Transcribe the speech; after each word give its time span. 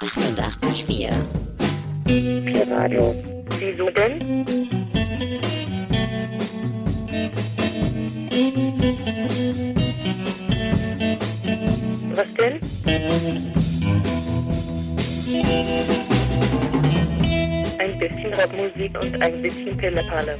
88,4. 0.00 1.44
Radio. 2.70 3.14
Wieso 3.58 3.86
denn? 3.90 4.44
Was 12.14 12.34
denn? 12.34 12.60
Ein 17.78 17.98
bisschen 17.98 18.32
Rapmusik 18.34 18.98
und 19.00 19.22
ein 19.22 19.42
bisschen 19.42 19.76
Pillepalle. 19.76 20.38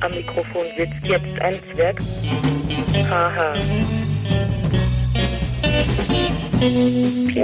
Am 0.00 0.10
Mikrofon 0.10 0.62
sitzt 0.76 1.06
jetzt 1.06 1.40
ein 1.40 1.54
Zwerg. 1.74 1.98
Haha. 2.94 3.54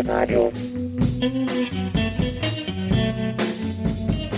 Radio. 0.07 0.53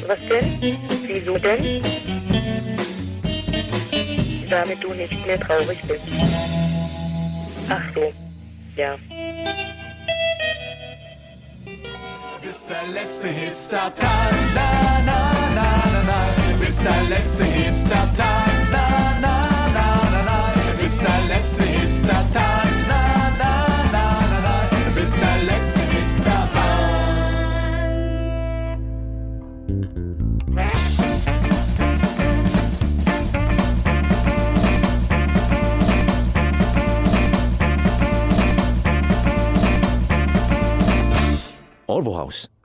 Was 0.07 0.19
denn? 0.29 0.77
Wieso 1.07 1.39
denn? 1.39 1.83
Damit 4.49 4.83
du 4.83 4.95
nicht 4.95 5.27
mehr 5.27 5.39
traurig 5.39 5.79
bist. 5.83 6.07
Ach 7.69 7.83
so. 7.95 8.13
Ja. 8.77 8.97
bist 12.51 12.69
der 12.69 12.87
letzte 12.89 13.29
Hipster 13.29 13.95
Tanz, 13.95 14.55
na 14.55 15.01
na 15.07 15.33
na 15.55 15.69
na 15.93 16.03
na. 16.03 16.53
Du 16.53 16.59
bist 16.59 16.81
der 16.83 17.03
letzte 17.09 17.45
Hipster 17.45 18.09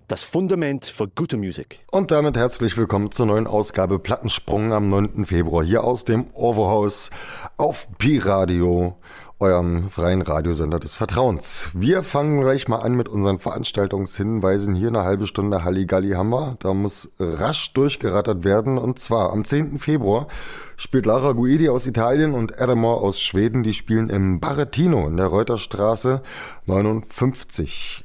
das 0.07 0.21
Fundament 0.21 0.85
für 0.85 1.07
gute 1.07 1.37
Musik. 1.37 1.79
Und 1.91 2.11
damit 2.11 2.37
herzlich 2.37 2.77
willkommen 2.77 3.11
zur 3.11 3.25
neuen 3.25 3.47
Ausgabe 3.47 3.99
Plattensprung 3.99 4.71
am 4.71 4.87
9. 4.87 5.25
Februar 5.25 5.63
hier 5.63 5.83
aus 5.83 6.05
dem 6.05 6.27
Orwo-Haus 6.33 7.09
auf 7.57 7.87
Pi-Radio, 7.97 8.95
eurem 9.39 9.89
freien 9.89 10.21
Radiosender 10.21 10.79
des 10.79 10.95
Vertrauens. 10.95 11.69
Wir 11.73 12.03
fangen 12.03 12.39
gleich 12.39 12.67
mal 12.67 12.79
an 12.79 12.95
mit 12.95 13.09
unseren 13.09 13.39
Veranstaltungshinweisen. 13.39 14.75
Hier 14.75 14.87
eine 14.89 15.03
halbe 15.03 15.27
Stunde 15.27 15.63
Halligalli 15.63 16.11
haben 16.11 16.29
wir. 16.29 16.55
Da 16.59 16.73
muss 16.73 17.11
rasch 17.19 17.73
durchgerattert 17.73 18.45
werden. 18.45 18.77
Und 18.77 18.99
zwar 18.99 19.33
am 19.33 19.43
10. 19.43 19.79
Februar 19.79 20.27
spielt 20.77 21.05
Lara 21.05 21.33
Guidi 21.33 21.67
aus 21.67 21.85
Italien 21.85 22.33
und 22.33 22.61
Adamor 22.61 23.01
aus 23.01 23.19
Schweden. 23.19 23.63
Die 23.63 23.73
spielen 23.73 24.09
im 24.09 24.39
Barrettino 24.39 25.05
in 25.07 25.17
der 25.17 25.27
Reuterstraße 25.27 26.21
59. 26.67 28.04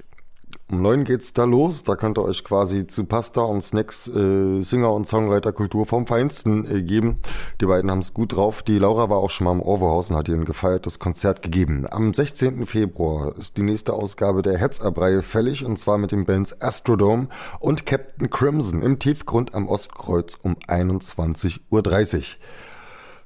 Um 0.71 0.83
neun 0.83 1.03
geht's 1.03 1.33
da 1.33 1.45
los. 1.45 1.83
Da 1.83 1.97
könnt 1.97 2.17
ihr 2.17 2.25
euch 2.25 2.45
quasi 2.45 2.87
zu 2.87 3.05
Pasta 3.05 3.41
und 3.41 3.61
Snacks 3.61 4.07
äh, 4.07 4.61
Singer- 4.61 4.93
und 4.93 5.07
Songwriter-Kultur 5.07 5.85
vom 5.85 6.07
Feinsten 6.07 6.65
äh, 6.65 6.83
geben. 6.83 7.19
Die 7.61 7.67
beiden 7.67 7.91
haben's 7.91 8.15
gut 8.15 8.37
drauf. 8.37 8.62
Die 8.62 8.79
Laura 8.79 9.11
war 9.11 9.19
auch 9.19 9.31
schon 9.31 9.47
mal 9.47 9.53
im 9.53 9.62
Orwohaus 9.62 10.11
und 10.11 10.17
hat 10.17 10.29
ihr 10.29 10.37
ein 10.37 10.45
gefeiertes 10.45 11.01
Konzert 11.01 11.43
gegeben. 11.43 11.87
Am 11.91 12.15
16. 12.15 12.67
Februar 12.67 13.37
ist 13.37 13.57
die 13.57 13.62
nächste 13.62 13.95
Ausgabe 13.95 14.43
der 14.43 14.59
Hetzabreihe 14.59 15.23
fällig 15.23 15.65
und 15.65 15.77
zwar 15.77 15.99
mit 15.99 16.12
den 16.12 16.25
Bands 16.25 16.61
Astrodome 16.61 17.29
und 17.59 17.84
Captain 17.84 18.31
Crimson 18.31 18.83
im 18.83 19.00
Tiefgrund 19.00 19.55
am 19.55 19.69
Ostkreuz 19.69 20.39
um 20.41 20.55
21.30 20.69 21.59
Uhr. 21.71 22.23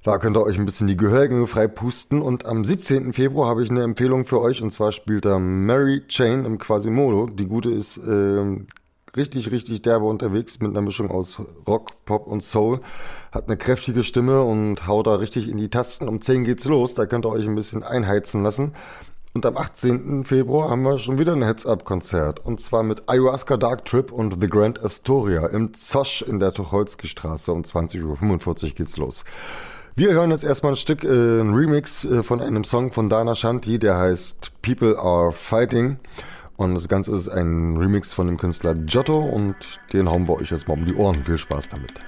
Da 0.04 0.18
könnt 0.18 0.36
ihr 0.36 0.42
euch 0.42 0.58
ein 0.58 0.66
bisschen 0.66 0.86
die 0.86 0.98
Gehörgänge 0.98 1.46
frei 1.46 1.66
pusten. 1.66 2.20
Und 2.20 2.44
am 2.44 2.62
17. 2.62 3.14
Februar 3.14 3.48
habe 3.48 3.64
ich 3.64 3.70
eine 3.70 3.82
Empfehlung 3.82 4.26
für 4.26 4.38
euch. 4.38 4.60
Und 4.60 4.70
zwar 4.70 4.92
spielt 4.92 5.24
da 5.24 5.38
Mary 5.38 6.06
Chain 6.06 6.44
im 6.44 6.58
Quasimodo. 6.58 7.26
Die 7.26 7.46
gute 7.46 7.70
ist 7.70 7.96
äh, 7.96 8.44
richtig, 9.16 9.50
richtig 9.50 9.80
derbe 9.80 10.04
unterwegs 10.04 10.60
mit 10.60 10.72
einer 10.72 10.82
Mischung 10.82 11.10
aus 11.10 11.40
Rock, 11.66 12.04
Pop 12.04 12.26
und 12.26 12.42
Soul. 12.42 12.80
Hat 13.32 13.46
eine 13.46 13.56
kräftige 13.56 14.04
Stimme 14.04 14.42
und 14.42 14.86
haut 14.86 15.06
da 15.06 15.14
richtig 15.14 15.48
in 15.48 15.56
die 15.56 15.70
Tasten. 15.70 16.06
Um 16.06 16.20
10 16.20 16.44
geht's 16.44 16.66
los. 16.66 16.92
Da 16.92 17.06
könnt 17.06 17.24
ihr 17.24 17.30
euch 17.30 17.46
ein 17.46 17.54
bisschen 17.54 17.82
einheizen 17.82 18.42
lassen. 18.42 18.74
Und 19.32 19.46
am 19.46 19.56
18. 19.56 20.24
Februar 20.24 20.68
haben 20.68 20.82
wir 20.82 20.98
schon 20.98 21.18
wieder 21.18 21.32
ein 21.32 21.42
Heads-Up-Konzert. 21.42 22.44
Und 22.44 22.60
zwar 22.60 22.82
mit 22.82 23.08
Ayahuasca 23.08 23.56
Dark 23.56 23.86
Trip 23.86 24.12
und 24.12 24.36
The 24.38 24.50
Grand 24.50 24.84
Astoria 24.84 25.46
im 25.46 25.72
Zosch 25.72 26.20
in 26.20 26.40
der 26.40 26.52
Tucholsky 26.52 27.08
Straße. 27.08 27.50
Um 27.50 27.62
20.45 27.62 28.64
Uhr 28.64 28.70
geht's 28.74 28.98
los. 28.98 29.24
Wir 29.96 30.12
hören 30.12 30.32
jetzt 30.32 30.42
erstmal 30.42 30.72
ein 30.72 30.76
Stück, 30.76 31.04
äh, 31.04 31.06
ein 31.08 31.54
Remix 31.54 32.04
äh, 32.04 32.24
von 32.24 32.40
einem 32.40 32.64
Song 32.64 32.90
von 32.90 33.08
Dana 33.08 33.36
Shanti, 33.36 33.78
der 33.78 33.96
heißt 33.96 34.50
People 34.60 34.98
Are 34.98 35.30
Fighting. 35.30 35.98
Und 36.56 36.74
das 36.74 36.88
Ganze 36.88 37.14
ist 37.14 37.28
ein 37.28 37.76
Remix 37.76 38.12
von 38.12 38.26
dem 38.26 38.36
Künstler 38.36 38.74
Giotto 38.74 39.20
und 39.20 39.54
den 39.92 40.10
hauen 40.10 40.26
wir 40.26 40.34
euch 40.34 40.50
jetzt 40.50 40.66
mal 40.66 40.74
um 40.74 40.84
die 40.84 40.94
Ohren. 40.94 41.24
Viel 41.24 41.38
Spaß 41.38 41.68
damit. 41.68 42.02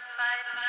People 0.00 0.16
are 0.16 0.16
fighting 0.16 0.59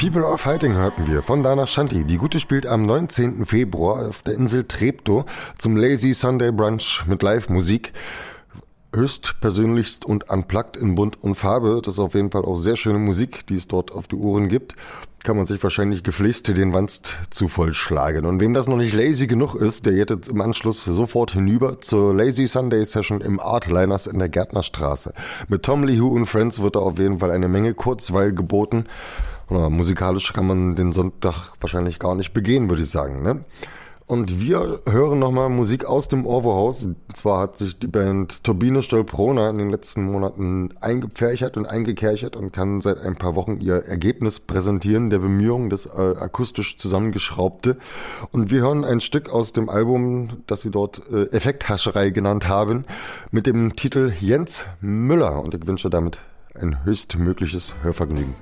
People 0.00 0.24
are 0.24 0.38
Fighting 0.38 0.72
hörten 0.72 1.06
wir 1.06 1.20
von 1.20 1.42
Dana 1.42 1.66
Shanti. 1.66 2.04
Die 2.04 2.16
Gute 2.16 2.40
spielt 2.40 2.66
am 2.66 2.86
19. 2.86 3.44
Februar 3.44 4.08
auf 4.08 4.22
der 4.22 4.32
Insel 4.32 4.64
Treptow 4.64 5.26
zum 5.58 5.76
Lazy 5.76 6.14
Sunday 6.14 6.50
Brunch 6.52 7.04
mit 7.06 7.22
Live-Musik. 7.22 7.92
Höchst 8.94 9.34
persönlichst 9.42 10.06
und 10.06 10.30
unplugged 10.30 10.78
in 10.78 10.94
Bunt 10.94 11.22
und 11.22 11.34
Farbe. 11.34 11.82
Das 11.84 11.94
ist 11.94 12.00
auf 12.00 12.14
jeden 12.14 12.30
Fall 12.30 12.46
auch 12.46 12.56
sehr 12.56 12.76
schöne 12.76 12.98
Musik, 12.98 13.46
die 13.48 13.56
es 13.56 13.68
dort 13.68 13.92
auf 13.92 14.08
die 14.08 14.16
Ohren 14.16 14.48
gibt. 14.48 14.74
Kann 15.22 15.36
man 15.36 15.44
sich 15.44 15.62
wahrscheinlich 15.62 16.02
gefliest 16.02 16.48
den 16.48 16.72
Wanst 16.72 17.18
zu 17.28 17.48
vollschlagen. 17.48 18.24
Und 18.24 18.40
wem 18.40 18.54
das 18.54 18.68
noch 18.68 18.78
nicht 18.78 18.94
lazy 18.94 19.26
genug 19.26 19.54
ist, 19.54 19.84
der 19.84 19.92
geht 19.92 20.08
jetzt 20.08 20.30
im 20.30 20.40
Anschluss 20.40 20.82
sofort 20.82 21.32
hinüber 21.32 21.78
zur 21.82 22.14
Lazy 22.14 22.46
Sunday 22.46 22.86
Session 22.86 23.20
im 23.20 23.38
Artliners 23.38 24.06
in 24.06 24.18
der 24.18 24.30
Gärtnerstraße. 24.30 25.12
Mit 25.48 25.62
Tom 25.62 25.84
Lee 25.84 26.00
Who 26.00 26.08
und 26.08 26.24
Friends 26.24 26.62
wird 26.62 26.76
da 26.76 26.80
auf 26.80 26.98
jeden 26.98 27.18
Fall 27.18 27.32
eine 27.32 27.48
Menge 27.48 27.74
Kurzweil 27.74 28.32
geboten. 28.32 28.86
Oder 29.50 29.68
musikalisch 29.68 30.32
kann 30.32 30.46
man 30.46 30.76
den 30.76 30.92
Sonntag 30.92 31.52
wahrscheinlich 31.60 31.98
gar 31.98 32.14
nicht 32.14 32.32
begehen, 32.32 32.68
würde 32.68 32.82
ich 32.82 32.90
sagen. 32.90 33.22
Ne? 33.22 33.40
Und 34.10 34.40
wir 34.40 34.80
hören 34.88 35.20
nochmal 35.20 35.50
Musik 35.50 35.84
aus 35.84 36.08
dem 36.08 36.26
Orwo-Haus. 36.26 36.84
Und 36.84 36.96
zwar 37.14 37.42
hat 37.42 37.56
sich 37.56 37.78
die 37.78 37.86
Band 37.86 38.42
Turbine 38.42 38.82
Stolprona 38.82 39.48
in 39.50 39.58
den 39.58 39.70
letzten 39.70 40.02
Monaten 40.02 40.70
eingepferchert 40.80 41.56
und 41.56 41.66
eingekerchert 41.66 42.34
und 42.34 42.52
kann 42.52 42.80
seit 42.80 42.98
ein 42.98 43.14
paar 43.14 43.36
Wochen 43.36 43.60
ihr 43.60 43.76
Ergebnis 43.76 44.40
präsentieren, 44.40 45.10
der 45.10 45.20
Bemühungen 45.20 45.70
des 45.70 45.86
äh, 45.86 46.16
akustisch 46.18 46.76
zusammengeschraubte. 46.76 47.76
Und 48.32 48.50
wir 48.50 48.62
hören 48.62 48.84
ein 48.84 49.00
Stück 49.00 49.30
aus 49.30 49.52
dem 49.52 49.68
Album, 49.68 50.42
das 50.48 50.62
sie 50.62 50.72
dort 50.72 51.02
äh, 51.12 51.26
Effekthascherei 51.26 52.10
genannt 52.10 52.48
haben, 52.48 52.86
mit 53.30 53.46
dem 53.46 53.76
Titel 53.76 54.12
Jens 54.18 54.64
Müller. 54.80 55.40
Und 55.40 55.54
ich 55.54 55.64
wünsche 55.68 55.88
damit 55.88 56.18
ein 56.60 56.84
höchstmögliches 56.84 57.76
Hörvergnügen. 57.82 58.34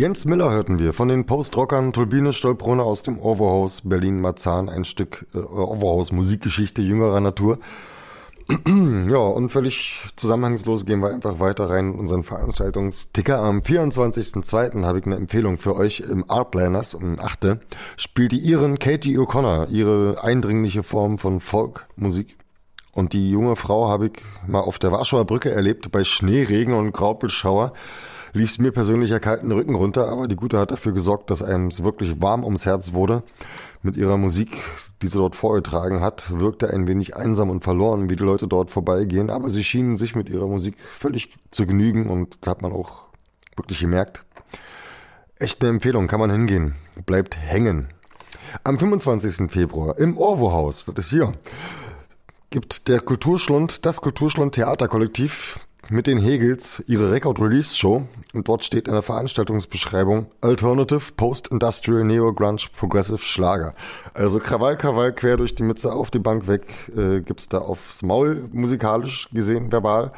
Jens 0.00 0.24
Miller 0.24 0.50
hörten 0.50 0.78
wir 0.78 0.94
von 0.94 1.08
den 1.08 1.26
Postrockern 1.26 1.92
Turbine 1.92 2.32
Stolbrunner 2.32 2.84
aus 2.84 3.02
dem 3.02 3.18
Overhaus 3.18 3.82
Berlin-Marzahn, 3.84 4.70
ein 4.70 4.86
Stück 4.86 5.26
äh, 5.34 5.36
Overhaus 5.40 6.10
Musikgeschichte 6.10 6.80
jüngerer 6.80 7.20
Natur. 7.20 7.58
ja, 8.66 9.18
und 9.18 9.50
völlig 9.50 10.00
zusammenhangslos 10.16 10.86
gehen 10.86 11.00
wir 11.00 11.12
einfach 11.12 11.38
weiter 11.38 11.68
rein 11.68 11.92
in 11.92 11.98
unseren 11.98 12.22
Veranstaltungsticker. 12.22 13.40
Am 13.40 13.58
24.02. 13.58 14.86
habe 14.86 15.00
ich 15.00 15.04
eine 15.04 15.16
Empfehlung 15.16 15.58
für 15.58 15.76
euch 15.76 16.00
im 16.00 16.24
Artlanders, 16.30 16.94
um 16.94 17.20
8. 17.20 17.58
spielt 17.98 18.32
die 18.32 18.40
Iren 18.40 18.78
Katie 18.78 19.18
O'Connor 19.18 19.68
ihre 19.68 20.24
eindringliche 20.24 20.82
Form 20.82 21.18
von 21.18 21.40
Folkmusik. 21.40 22.38
Und 22.92 23.12
die 23.12 23.30
junge 23.30 23.54
Frau 23.54 23.90
habe 23.90 24.06
ich 24.06 24.12
mal 24.46 24.60
auf 24.60 24.78
der 24.78 24.92
Warschauer 24.92 25.26
Brücke 25.26 25.50
erlebt, 25.50 25.92
bei 25.92 26.04
Schneeregen 26.04 26.72
und 26.72 26.92
Graupelschauer 26.92 27.74
lief 28.32 28.50
es 28.50 28.58
mir 28.58 28.72
persönlich 28.72 29.10
ja 29.10 29.18
kalten 29.18 29.50
Rücken 29.52 29.74
runter, 29.74 30.08
aber 30.08 30.28
die 30.28 30.36
Gute 30.36 30.58
hat 30.58 30.70
dafür 30.70 30.92
gesorgt, 30.92 31.30
dass 31.30 31.42
einem 31.42 31.68
es 31.68 31.82
wirklich 31.82 32.20
warm 32.20 32.44
ums 32.44 32.66
Herz 32.66 32.92
wurde. 32.92 33.22
Mit 33.82 33.96
ihrer 33.96 34.18
Musik, 34.18 34.50
die 35.00 35.06
sie 35.06 35.16
dort 35.16 35.34
vorgetragen 35.34 36.00
hat, 36.00 36.38
wirkte 36.38 36.70
ein 36.70 36.86
wenig 36.86 37.16
einsam 37.16 37.48
und 37.48 37.64
verloren, 37.64 38.10
wie 38.10 38.16
die 38.16 38.24
Leute 38.24 38.46
dort 38.46 38.70
vorbeigehen, 38.70 39.30
aber 39.30 39.48
sie 39.48 39.64
schienen 39.64 39.96
sich 39.96 40.14
mit 40.14 40.28
ihrer 40.28 40.46
Musik 40.46 40.76
völlig 40.98 41.34
zu 41.50 41.66
genügen 41.66 42.10
und 42.10 42.38
hat 42.46 42.60
man 42.60 42.72
auch 42.72 43.04
wirklich 43.56 43.80
gemerkt. 43.80 44.24
Echt 45.38 45.62
eine 45.62 45.70
Empfehlung, 45.70 46.06
kann 46.06 46.20
man 46.20 46.30
hingehen. 46.30 46.74
Bleibt 47.06 47.36
hängen. 47.36 47.88
Am 48.64 48.78
25. 48.78 49.50
Februar 49.50 49.98
im 49.98 50.18
Orwo-Haus, 50.18 50.84
das 50.84 51.06
ist 51.06 51.10
hier, 51.10 51.32
gibt 52.50 52.88
der 52.88 53.00
Kulturschlund, 53.00 53.86
das 53.86 54.00
Kulturschlund 54.00 54.54
Theaterkollektiv 54.54 55.60
mit 55.90 56.06
den 56.06 56.18
Hegels 56.18 56.82
ihre 56.86 57.10
Record-Release-Show 57.10 58.06
und 58.32 58.48
dort 58.48 58.64
steht 58.64 58.86
in 58.86 58.94
der 58.94 59.02
Veranstaltungsbeschreibung 59.02 60.26
Alternative 60.40 61.12
Post-Industrial 61.16 62.04
Neo-Grunge 62.04 62.62
Progressive 62.76 63.18
Schlager. 63.18 63.74
Also 64.14 64.38
Krawall, 64.38 64.76
Krawall, 64.76 65.12
quer 65.12 65.36
durch 65.36 65.54
die 65.54 65.64
Mütze 65.64 65.92
auf 65.92 66.10
die 66.10 66.20
Bank 66.20 66.46
weg 66.46 66.66
äh, 66.96 67.20
gibt's 67.20 67.48
da 67.48 67.58
aufs 67.58 68.02
Maul 68.02 68.48
musikalisch 68.52 69.28
gesehen, 69.32 69.72
verbal. 69.72 70.12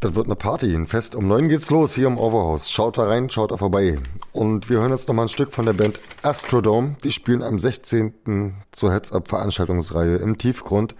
Das 0.00 0.14
wird 0.14 0.26
eine 0.26 0.34
Party, 0.34 0.74
ein 0.74 0.88
Fest. 0.88 1.14
Um 1.14 1.28
neun 1.28 1.48
geht's 1.48 1.70
los 1.70 1.94
hier 1.94 2.08
im 2.08 2.18
Overhaus. 2.18 2.70
Schaut 2.70 2.98
da 2.98 3.04
rein, 3.04 3.30
schaut 3.30 3.52
da 3.52 3.56
vorbei. 3.56 4.00
Und 4.32 4.68
wir 4.68 4.80
hören 4.80 4.90
jetzt 4.90 5.06
noch 5.06 5.14
mal 5.14 5.22
ein 5.22 5.28
Stück 5.28 5.52
von 5.52 5.66
der 5.66 5.74
Band 5.74 6.00
Astrodome. 6.22 6.96
Die 7.04 7.12
spielen 7.12 7.42
am 7.42 7.58
16. 7.60 8.54
zur 8.72 8.92
Heads-Up 8.92 9.28
Veranstaltungsreihe 9.28 10.16
im 10.16 10.38
Tiefgrund. 10.38 10.96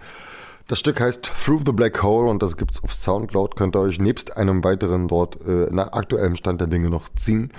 Das 0.67 0.79
Stück 0.79 1.01
heißt 1.01 1.23
Through 1.23 1.63
the 1.65 1.73
Black 1.73 2.01
Hole 2.01 2.29
und 2.29 2.41
das 2.41 2.55
gibt's 2.55 2.81
auf 2.83 2.93
Soundcloud. 2.93 3.55
Könnt 3.55 3.75
ihr 3.75 3.81
euch 3.81 3.99
nebst 3.99 4.37
einem 4.37 4.63
weiteren 4.63 5.07
dort 5.07 5.41
äh, 5.45 5.67
nach 5.71 5.91
aktuellem 5.91 6.35
Stand 6.35 6.61
der 6.61 6.67
Dinge 6.67 6.89
noch 6.89 7.09
ziehen. 7.09 7.51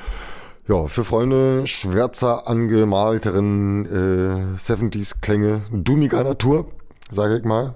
Ja, 0.66 0.86
für 0.86 1.04
Freunde 1.04 1.66
schwärzer 1.66 2.48
angemalteren 2.48 3.84
äh, 3.84 4.58
70s 4.58 5.20
Klänge 5.20 5.60
doomiger 5.70 6.24
Natur, 6.24 6.66
sage 7.10 7.36
ich 7.36 7.44
mal. 7.44 7.74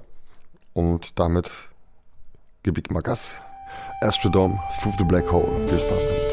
Und 0.72 1.18
damit 1.18 1.50
gebe 2.62 2.80
ich 2.80 2.90
mal 2.90 3.02
Gas. 3.02 3.38
Astrodome, 4.00 4.58
Through 4.80 4.94
the 4.98 5.04
Black 5.04 5.30
Hole. 5.30 5.68
Viel 5.68 5.80
Spaß 5.80 6.06
damit. 6.06 6.27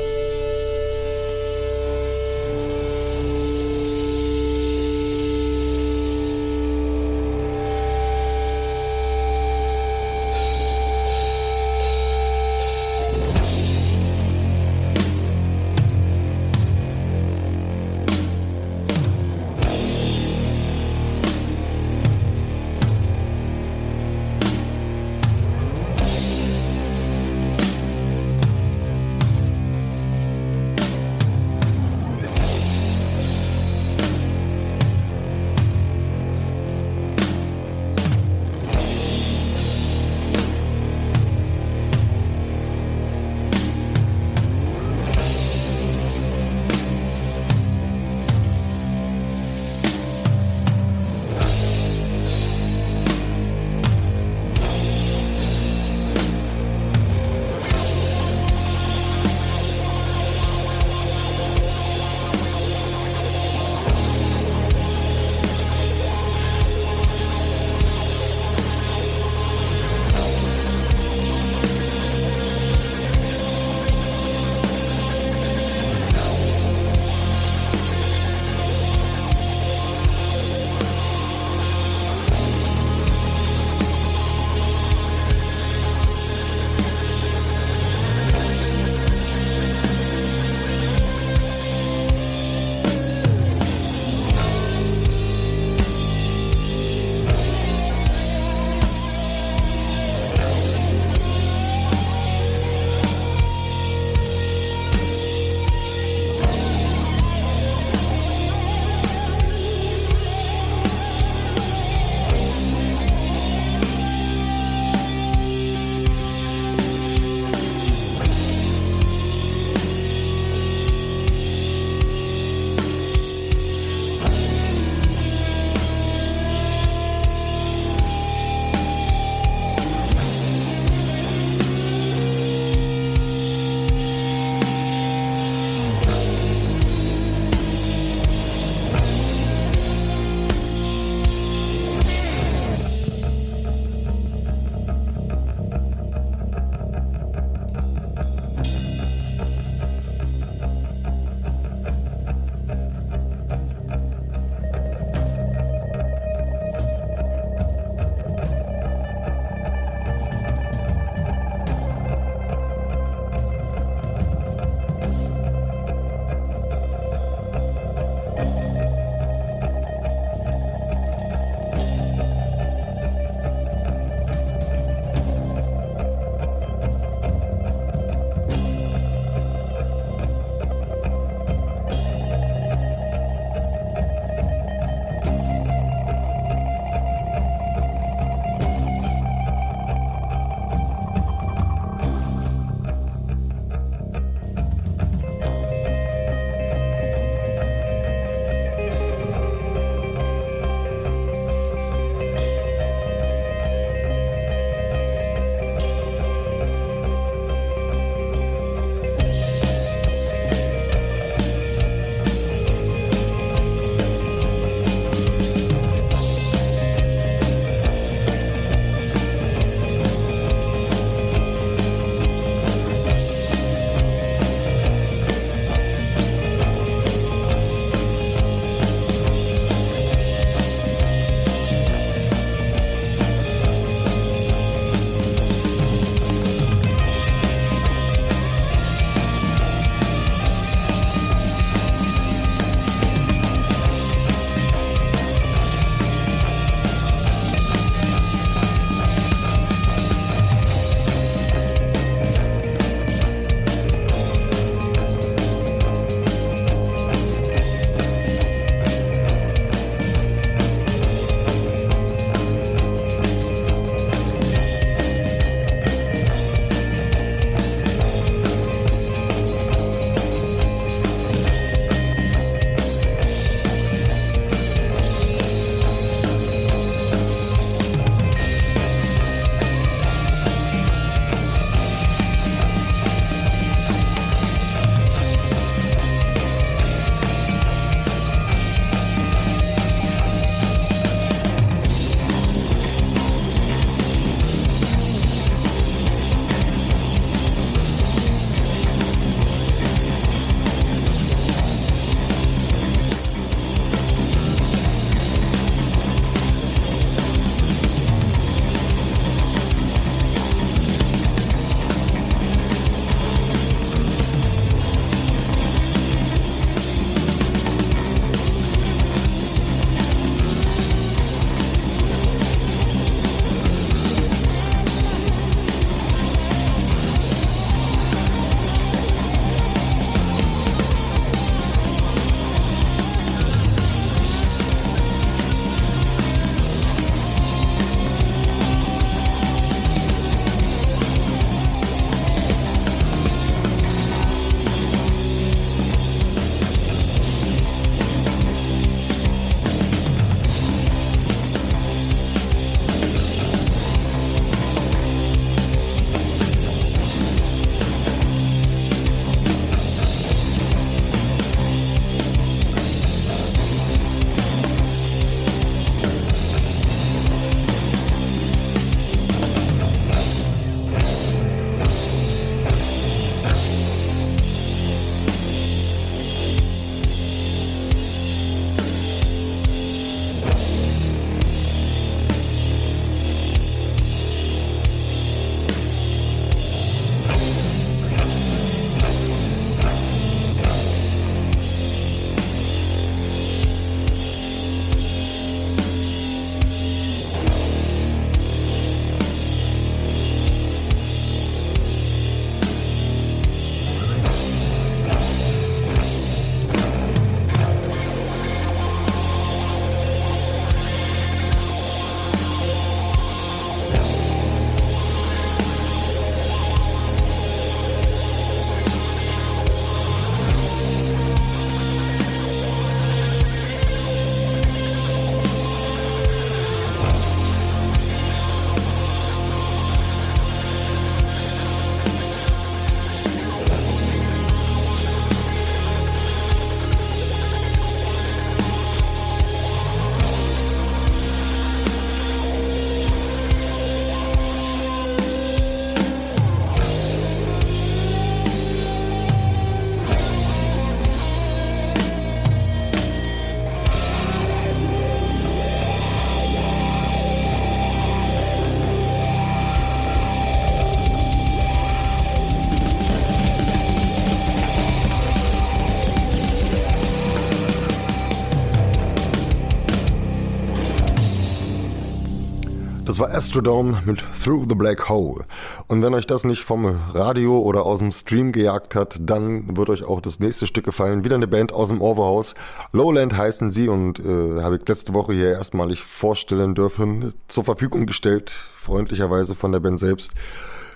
War 473.25 473.33
Astrodome 473.33 474.03
mit 474.05 474.23
Through 474.43 474.65
the 474.69 474.75
Black 474.75 475.09
Hole. 475.09 475.45
Und 475.87 476.03
wenn 476.03 476.13
euch 476.13 476.27
das 476.27 476.43
nicht 476.43 476.61
vom 476.61 476.85
Radio 477.13 477.59
oder 477.59 477.83
aus 477.83 477.97
dem 477.97 478.11
Stream 478.11 478.51
gejagt 478.51 478.93
hat, 478.93 479.17
dann 479.19 479.75
wird 479.75 479.89
euch 479.89 480.03
auch 480.03 480.21
das 480.21 480.39
nächste 480.39 480.67
Stück 480.67 480.85
gefallen. 480.85 481.23
Wieder 481.23 481.35
eine 481.35 481.47
Band 481.47 481.73
aus 481.73 481.89
dem 481.89 482.01
Overhaus. 482.01 482.53
Lowland 482.91 483.35
heißen 483.35 483.71
sie 483.71 483.87
und 483.89 484.19
äh, 484.19 484.61
habe 484.61 484.75
ich 484.75 484.87
letzte 484.87 485.15
Woche 485.15 485.33
hier 485.33 485.53
erstmalig 485.53 486.03
vorstellen 486.03 486.75
dürfen. 486.75 487.33
Zur 487.47 487.63
Verfügung 487.63 488.05
gestellt, 488.05 488.63
freundlicherweise 488.77 489.55
von 489.55 489.71
der 489.71 489.79
Band 489.79 489.99
selbst. 489.99 490.33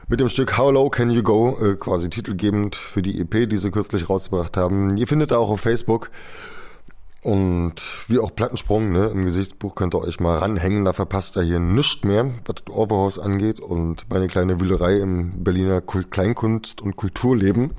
Mit 0.07 0.19
dem 0.19 0.29
Stück 0.29 0.55
How 0.55 0.71
Low 0.71 0.89
Can 0.89 1.09
You 1.09 1.23
Go, 1.23 1.57
äh, 1.59 1.75
quasi 1.77 2.09
titelgebend 2.09 2.75
für 2.75 3.01
die 3.01 3.19
EP, 3.21 3.49
die 3.49 3.57
sie 3.57 3.71
kürzlich 3.71 4.07
rausgebracht 4.07 4.55
haben. 4.55 4.97
Ihr 4.97 5.07
findet 5.07 5.33
auch 5.33 5.49
auf 5.49 5.61
Facebook. 5.61 6.11
Und 7.21 7.75
wie 8.07 8.19
auch 8.19 8.33
Plattensprung, 8.33 8.91
ne, 8.91 9.07
im 9.07 9.25
Gesichtsbuch 9.25 9.75
könnt 9.75 9.93
ihr 9.93 9.99
euch 9.99 10.21
mal 10.21 10.37
ranhängen, 10.37 10.85
da 10.85 10.93
verpasst 10.93 11.35
ihr 11.35 11.43
hier 11.43 11.59
nichts 11.59 12.03
mehr, 12.03 12.31
was 12.45 12.63
das 12.65 12.73
Overhaus 12.73 13.19
angeht 13.19 13.59
und 13.59 14.09
meine 14.09 14.27
kleine 14.27 14.61
Wühlerei 14.61 14.99
im 14.99 15.43
Berliner 15.43 15.81
Kleinkunst- 15.81 16.81
und 16.81 16.95
Kulturleben. 16.95 17.71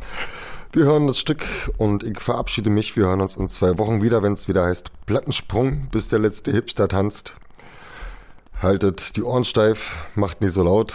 Wir 0.73 0.85
hören 0.85 1.07
das 1.07 1.19
Stück 1.19 1.45
und 1.79 2.05
ich 2.05 2.21
verabschiede 2.21 2.71
mich. 2.71 2.97
Wir 2.97 3.07
hören 3.07 3.23
uns 3.23 3.37
in 3.37 3.49
zwei 3.49 3.79
Wochen 3.79 4.03
wieder, 4.03 4.23
wenn 4.23 4.35
es 4.35 4.47
wieder 4.47 4.67
heißt 4.67 4.93
Plattensprung, 5.07 5.89
bis 5.91 6.09
der 6.09 6.19
letzte 6.19 6.53
Hipster 6.53 6.87
tanzt. 6.87 7.35
Haltet 8.61 9.17
die 9.17 9.23
Ohren 9.23 9.45
steif, 9.45 10.07
macht 10.15 10.43
nie 10.43 10.51
so 10.51 10.63
laut, 10.63 10.95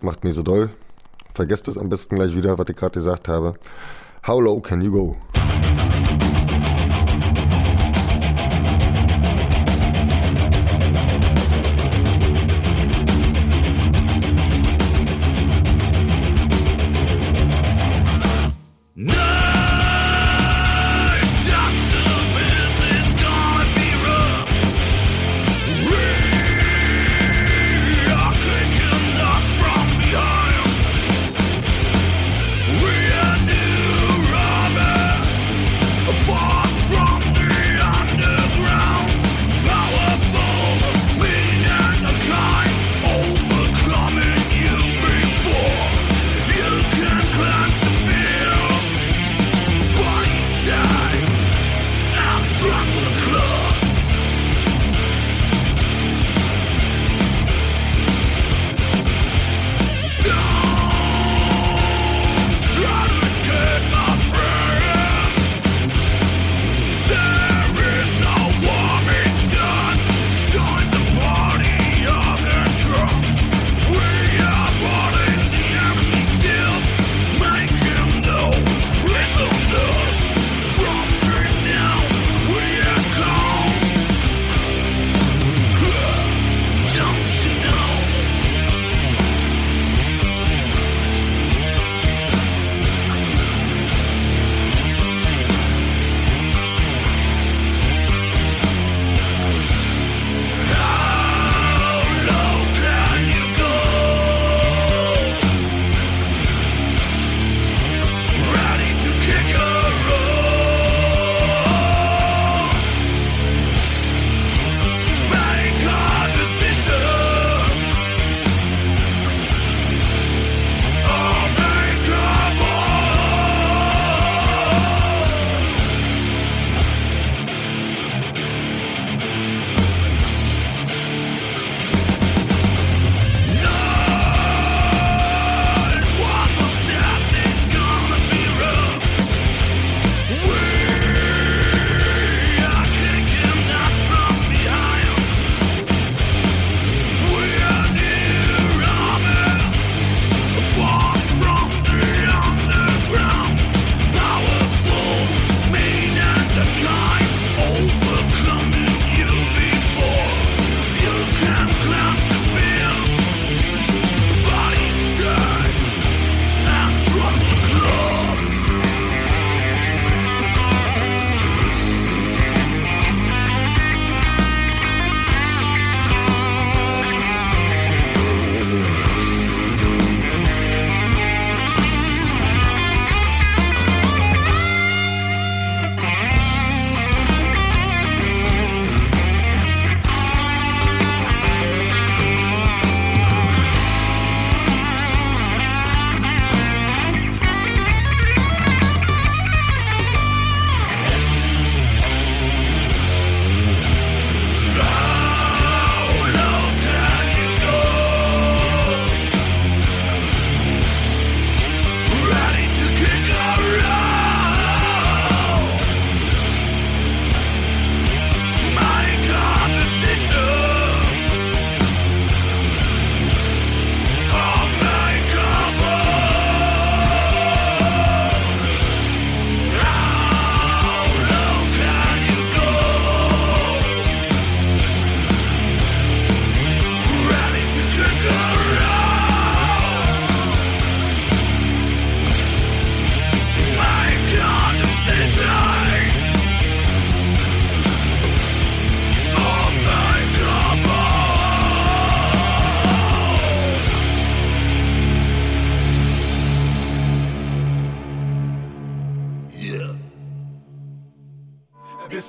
macht 0.00 0.24
nie 0.24 0.32
so 0.32 0.42
doll. 0.42 0.70
Vergesst 1.34 1.68
es 1.68 1.78
am 1.78 1.88
besten 1.88 2.16
gleich 2.16 2.34
wieder, 2.34 2.58
was 2.58 2.66
ich 2.68 2.76
gerade 2.76 2.94
gesagt 2.94 3.28
habe. 3.28 3.54
How 4.26 4.40
low 4.40 4.60
can 4.60 4.80
you 4.82 4.90
go? 4.90 5.16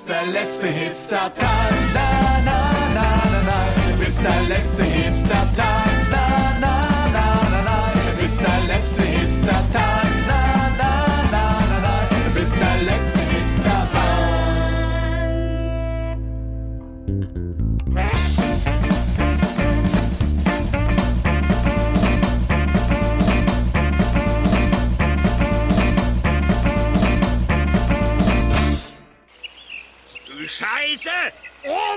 Bis 0.05 0.13
der 0.13 0.27
letzte 0.27 0.67
Hipster 0.67 1.33
tanzt, 1.33 1.93
na 1.95 2.39
na 2.45 2.71
na 2.93 3.07
na 3.31 3.41
na. 3.41 3.97
Bis 3.97 4.15
der 4.17 4.41
letzte 4.43 4.83
Hipster 4.83 5.47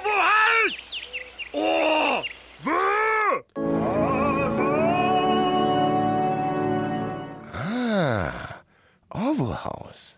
Double 0.08 0.22
House! 0.22 0.96
Or 1.52 2.24
the... 2.64 3.44
Ah, 7.52 8.60
Oval 9.12 9.52
House. 9.52 10.17